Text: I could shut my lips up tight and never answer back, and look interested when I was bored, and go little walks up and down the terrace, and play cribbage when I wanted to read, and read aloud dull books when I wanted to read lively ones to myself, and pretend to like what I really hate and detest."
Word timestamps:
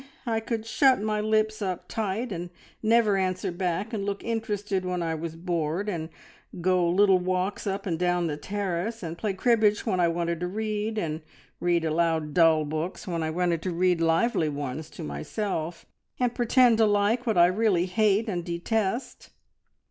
I 0.25 0.39
could 0.39 0.65
shut 0.65 0.99
my 0.99 1.21
lips 1.21 1.61
up 1.61 1.87
tight 1.87 2.31
and 2.31 2.49
never 2.81 3.17
answer 3.17 3.51
back, 3.51 3.93
and 3.93 4.03
look 4.03 4.23
interested 4.23 4.83
when 4.83 5.03
I 5.03 5.13
was 5.13 5.35
bored, 5.35 5.87
and 5.87 6.09
go 6.59 6.89
little 6.89 7.19
walks 7.19 7.67
up 7.67 7.85
and 7.85 7.99
down 7.99 8.25
the 8.25 8.35
terrace, 8.35 9.03
and 9.03 9.15
play 9.15 9.35
cribbage 9.35 9.85
when 9.85 9.99
I 9.99 10.07
wanted 10.07 10.39
to 10.39 10.47
read, 10.47 10.97
and 10.97 11.21
read 11.59 11.85
aloud 11.85 12.33
dull 12.33 12.65
books 12.65 13.05
when 13.07 13.21
I 13.21 13.29
wanted 13.29 13.61
to 13.61 13.71
read 13.71 14.01
lively 14.01 14.49
ones 14.49 14.89
to 14.89 15.03
myself, 15.03 15.85
and 16.19 16.33
pretend 16.33 16.79
to 16.79 16.87
like 16.87 17.27
what 17.27 17.37
I 17.37 17.45
really 17.45 17.85
hate 17.85 18.27
and 18.27 18.43
detest." 18.43 19.29